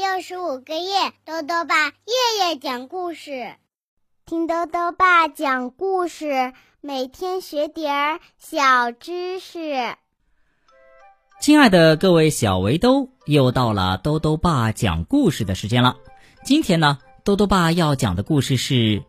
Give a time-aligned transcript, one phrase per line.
[0.00, 3.56] 六十五个夜，豆豆爸夜夜讲故事，
[4.24, 9.94] 听豆豆爸讲故事，每天学点儿小知识。
[11.38, 15.98] 亲爱的各位小围兜，又到了豆豆爸讲故事的时间了。
[16.46, 18.74] 今天呢，豆豆爸要讲的故事是《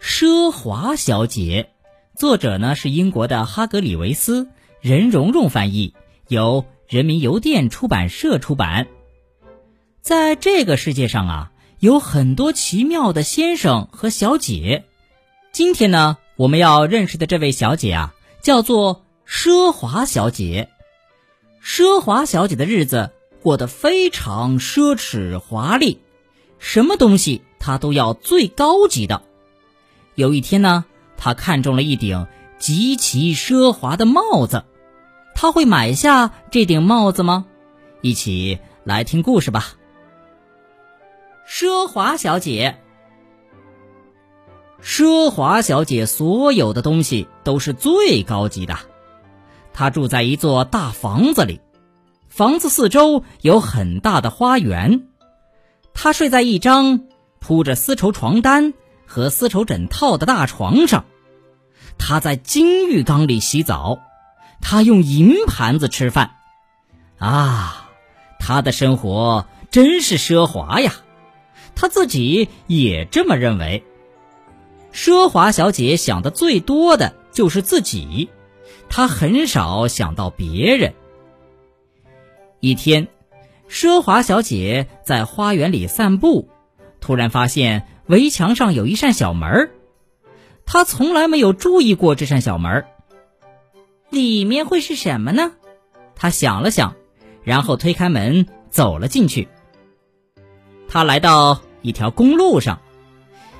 [0.00, 1.70] 奢华小姐》，
[2.18, 4.48] 作者呢是英国的哈格里维斯，
[4.80, 5.94] 任蓉蓉翻译，
[6.26, 8.88] 由人民邮电出版社出版。
[10.02, 14.84] 在这个世界上啊，有很多奇妙的先生和小姐。
[15.52, 20.70] 今天呢，我们要认识的这位小姐啊，叫做奢华小姐。
[21.64, 23.12] 奢华小姐的日子
[23.44, 26.00] 过得非常奢侈华丽，
[26.58, 29.22] 什么东西她都要最高级的。
[30.16, 30.84] 有一天呢，
[31.16, 32.26] 她看中了一顶
[32.58, 34.64] 极其奢华的帽子，
[35.36, 37.46] 她会买下这顶帽子吗？
[38.00, 39.74] 一起来听故事吧。
[41.62, 42.80] 奢华小姐，
[44.82, 48.76] 奢华小姐所有的东西都是最高级的。
[49.72, 51.60] 她住在一座大房子里，
[52.28, 55.06] 房子四周有很大的花园。
[55.94, 57.04] 她睡在一张
[57.38, 58.74] 铺着丝绸床单
[59.06, 61.04] 和丝绸枕套的大床上。
[61.96, 64.00] 她在金浴缸里洗澡。
[64.60, 66.32] 她用银盘子吃饭。
[67.18, 67.88] 啊，
[68.40, 70.92] 她的生活真是奢华呀！
[71.74, 73.84] 她自己也这么认为。
[74.92, 78.28] 奢华小姐想的最多的就是自己，
[78.88, 80.94] 她很少想到别人。
[82.60, 83.08] 一天，
[83.68, 86.48] 奢华小姐在花园里散步，
[87.00, 89.70] 突然发现围墙上有一扇小门
[90.66, 92.84] 她从来没有注意过这扇小门
[94.10, 95.52] 里面会是什么呢？
[96.14, 96.94] 她想了想，
[97.42, 99.48] 然后推开门走了进去。
[100.86, 102.80] 他来到一条公路上，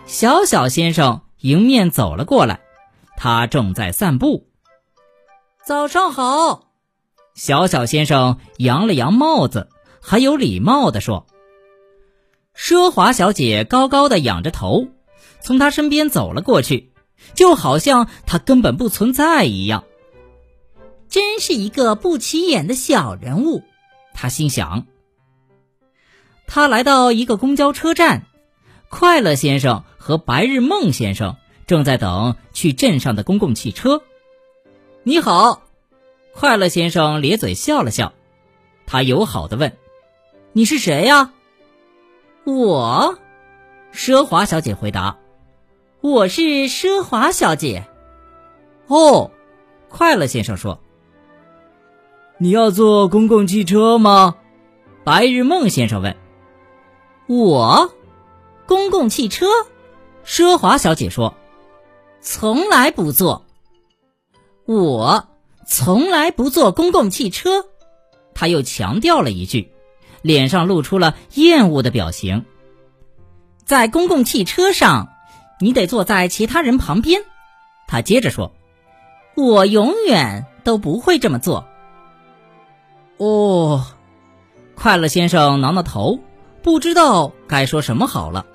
[0.06, 2.60] 小小先生迎面走了过来，
[3.16, 4.48] 他正在散步。
[5.64, 6.72] 早上好，
[7.34, 9.68] 小小先生扬了扬帽子，
[10.00, 11.26] 很有礼貌地说
[12.56, 14.86] ：“奢华小姐高高的仰着头，
[15.40, 16.92] 从他身边走了过去，
[17.34, 19.84] 就好像他根本不存在一样。
[21.08, 23.62] 真是一个不起眼的小人物。”
[24.14, 24.86] 他心想。
[26.54, 28.26] 他来到一个公交车站，
[28.90, 31.36] 快乐先生和白日梦先生
[31.66, 34.02] 正在等去镇上的公共汽车。
[35.02, 35.62] 你好，
[36.34, 38.12] 快乐先生咧嘴笑了笑，
[38.84, 39.78] 他友好的问
[40.52, 41.32] ：“你是谁呀？”
[42.44, 43.18] 我，
[43.94, 45.16] 奢华小姐回答
[46.02, 47.86] ：“我是奢华小姐。”
[48.88, 49.30] 哦，
[49.88, 50.80] 快乐先生说
[52.36, 54.36] ：“你要坐公共汽车吗？”
[55.02, 56.14] 白日梦先生问。
[57.40, 57.94] 我，
[58.66, 59.46] 公共汽车，
[60.24, 61.34] 奢华小姐说
[62.20, 63.44] ：“从来不坐。”
[64.66, 65.28] 我
[65.66, 67.64] 从来不坐公共汽车，
[68.34, 69.72] 他又强调了一句，
[70.20, 72.44] 脸上露出了厌恶的表情。
[73.64, 75.08] 在公共汽车上，
[75.60, 77.24] 你得坐在其他人旁边。
[77.86, 78.52] 他接着说
[79.34, 81.66] ：“我永远都不会这么做。”
[83.18, 83.84] 哦，
[84.74, 86.18] 快乐先生挠挠头。
[86.62, 88.46] 不知道该说什么好了。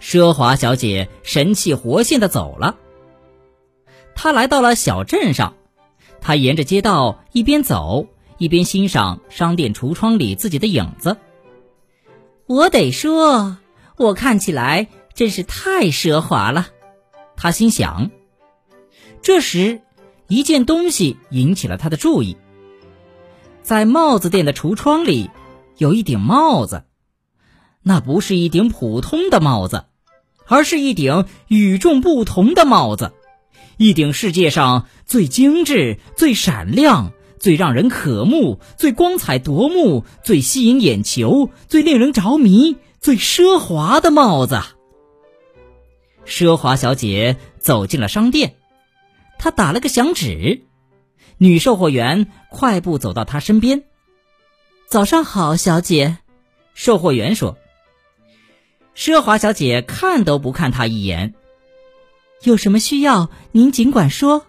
[0.00, 2.76] 奢华小姐神气活现的走了。
[4.14, 5.54] 她来到了小镇上，
[6.20, 8.06] 她沿着街道一边走
[8.38, 11.16] 一边欣赏商店橱窗里自己的影子。
[12.46, 13.58] 我得说，
[13.96, 16.68] 我看起来真是太奢华了，
[17.36, 18.10] 她心想。
[19.22, 19.82] 这时，
[20.28, 22.38] 一件东西引起了他的注意。
[23.62, 25.30] 在帽子店的橱窗里，
[25.76, 26.84] 有一顶帽子。
[27.82, 29.86] 那不是一顶普通的帽子，
[30.46, 33.12] 而是一顶与众不同的帽子，
[33.78, 44.60] 一顶世界上最精致、最闪亮、最让人渴慕、最光彩夺目、最吸引眼球、最令人着迷、最奢华的帽子。
[46.26, 48.56] 奢华小姐走进了商店，
[49.38, 50.64] 她打了个响指，
[51.38, 53.84] 女售货员快步走到她身边。
[54.86, 56.18] “早上好，小姐。”
[56.74, 57.56] 售货员说。
[59.00, 61.32] 奢华小姐看都不看他一眼。
[62.42, 64.44] 有什么需要，您尽管说。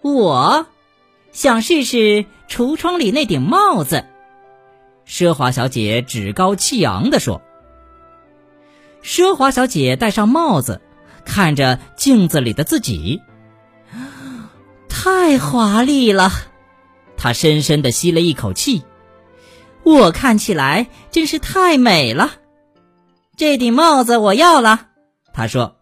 [0.00, 0.68] 我
[1.32, 4.06] 想试试橱窗里那顶帽子。
[5.08, 7.42] 奢华小姐趾高气昂地说。
[9.02, 10.80] 奢华小姐戴上帽子，
[11.24, 13.20] 看着镜子里的自己，
[14.88, 16.30] 太华丽了。
[17.16, 18.84] 她深深的吸了一口气。
[19.82, 22.30] 我看起来真是太美了。
[23.36, 24.88] 这顶帽子我要了。”
[25.32, 25.76] 他说。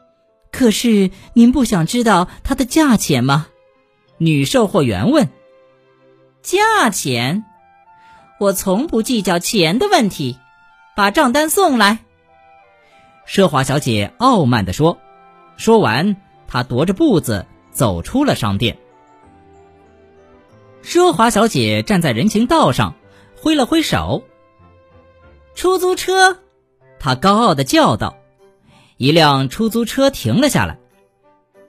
[0.52, 3.48] “可是您不想知道它的价钱吗？”
[4.18, 5.28] 女售货员问。
[6.42, 7.44] “价钱？
[8.38, 10.38] 我从不计较钱的问题。
[10.96, 12.00] 把账单送来。”
[13.26, 14.98] 奢华小姐傲慢地说。
[15.56, 16.16] 说完，
[16.46, 18.78] 她踱着步子走出了商店。
[20.82, 22.94] 奢华小姐站在人行道上，
[23.36, 24.24] 挥了挥手。
[25.54, 26.38] 出租车，
[27.00, 28.16] 他高傲的叫道。
[28.96, 30.78] 一辆出租车停了下来，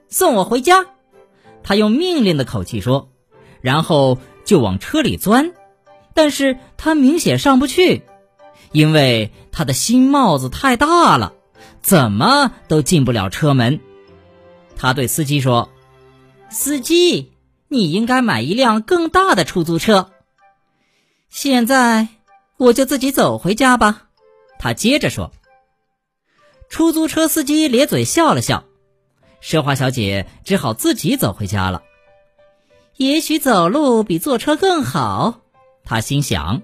[0.08, 0.86] 送我回家。
[1.64, 3.08] 他用命令的口气说，
[3.60, 5.52] 然后就往车里钻。
[6.14, 8.02] 但是他明显上不去，
[8.70, 11.32] 因为他的新帽子太大了，
[11.80, 13.80] 怎么都进不了车门。
[14.76, 15.70] 他对司机说
[16.50, 17.32] ：“司机。”
[17.72, 20.10] 你应该买一辆更大的出租车。
[21.30, 22.08] 现在
[22.58, 24.08] 我就自己走回家吧。”
[24.62, 25.32] 他接着说。
[26.68, 28.64] 出租车司机咧嘴笑了笑，
[29.42, 31.82] 奢华小姐只好自己走回家了。
[32.96, 35.40] 也许走路比坐车更好，
[35.84, 36.62] 她心想。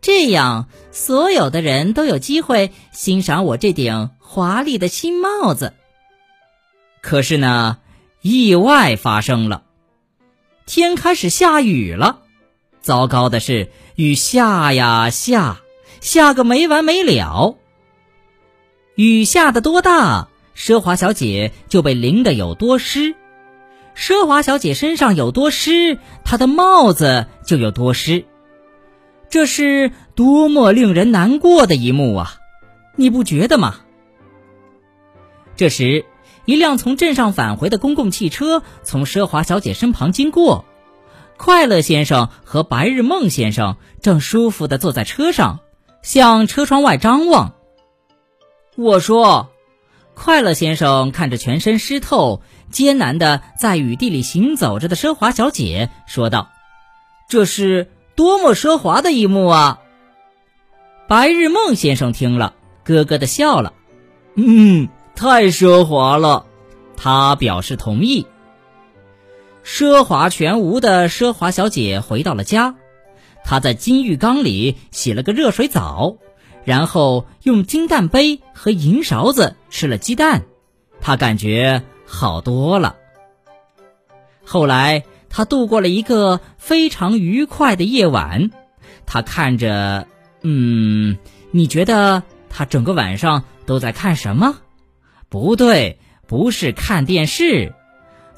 [0.00, 5.74] 这样，所有的人都有机会欣赏我这顶华丽的新帽子。
[7.02, 7.78] 可是呢，
[8.22, 9.64] 意外发生了。
[10.64, 12.22] 天开始下雨了，
[12.80, 15.60] 糟糕的是，雨下呀下，
[16.00, 17.56] 下个没完没了。
[18.94, 23.14] 雨下的多大，奢华小姐就被淋得有多湿。
[23.96, 28.24] 奢华小姐身上有多湿，她的帽子就有多湿。
[29.28, 32.34] 这是多么令人难过的一幕啊！
[32.96, 33.80] 你不觉得吗？
[35.56, 36.04] 这时。
[36.44, 40.64] 一辆从镇上返回的公共汽车从奢华小姐身旁经过，
[41.36, 45.60] 快乐先生和白日梦先生正舒服地坐在车上，
[46.02, 47.54] 向车窗外张望。
[48.76, 49.50] 我说
[50.14, 56.50] ：“快乐先生看着全身湿透、艰难的在雨地里行走着的奢华小姐，说道
[57.28, 59.80] ：‘这是多么奢华的一幕啊！’
[61.08, 62.54] 白日梦先生听了，
[62.84, 63.72] 咯咯的笑了，
[64.34, 66.46] 嗯。”太奢华了，
[66.96, 68.28] 他表示同意。
[69.64, 72.76] 奢华全无的奢华小姐回到了家，
[73.48, 76.18] 他在金浴缸里洗了个热水澡，
[76.64, 80.42] 然后用金蛋杯和银勺子吃了鸡蛋，
[81.00, 82.96] 他感觉好多了。
[84.44, 88.50] 后来，他度过了一个非常愉快的夜晚。
[89.06, 90.06] 他看着，
[90.42, 91.16] 嗯，
[91.50, 94.58] 你觉得他整个晚上都在看什么？
[95.30, 97.72] 不对，不是看电视，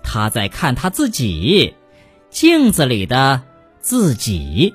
[0.04, 1.74] 他在看他自己，
[2.30, 3.42] 镜子里的
[3.80, 4.72] 自己。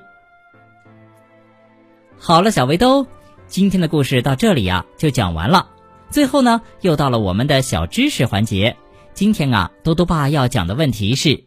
[2.18, 3.06] 好了，小围兜，
[3.48, 5.70] 今天的故事到这里呀就讲完了。
[6.10, 8.78] 最后呢，又到了我们的小知识环节。
[9.14, 11.44] 今天啊，多多爸要讲的问题是：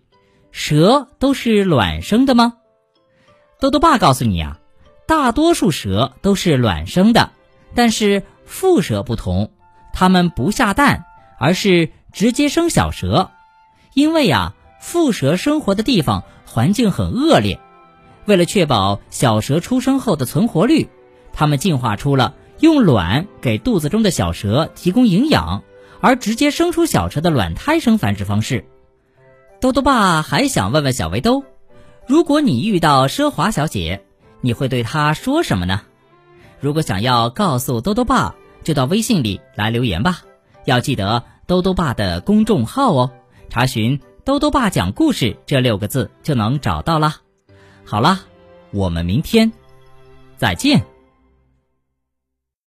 [0.52, 2.54] 蛇都是卵生的吗？
[3.60, 4.58] 多多爸告诉你啊，
[5.06, 7.32] 大多数蛇都是卵生的，
[7.74, 9.52] 但是蝮蛇不同。
[9.92, 11.06] 它们不下蛋，
[11.40, 13.32] 而是直接生小蛇，
[13.94, 17.58] 因为呀，蝮蛇生活的地方环境很恶劣。
[18.28, 20.88] 为了确保小蛇出生后的存活率，
[21.32, 25.64] 它们进化出了用卵给肚子中的小蛇提供营养，
[26.00, 28.64] 而直接生出小蛇的卵胎生繁殖方式。
[29.60, 31.42] 兜兜爸还想问问小围兜，
[32.06, 34.04] 如果你遇到奢华小姐，
[34.42, 35.80] 你会对她说什么呢？
[36.60, 38.36] 如果想要告诉兜兜爸。
[38.64, 40.20] 就到微信里来留言吧，
[40.66, 43.10] 要记得兜兜爸的公众号哦，
[43.48, 47.14] 查询“兜兜爸讲故事”这六个字就能找到了。
[47.90, 48.20] 好啦，
[48.70, 49.50] 我们明天
[50.36, 50.84] 再见。